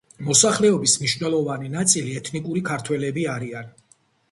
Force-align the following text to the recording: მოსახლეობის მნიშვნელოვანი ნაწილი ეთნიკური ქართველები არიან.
მოსახლეობის 0.27 0.95
მნიშვნელოვანი 1.01 1.69
ნაწილი 1.75 2.17
ეთნიკური 2.23 2.65
ქართველები 2.73 3.29
არიან. 3.37 3.73